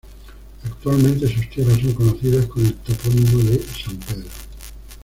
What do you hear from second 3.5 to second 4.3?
"San Pedro".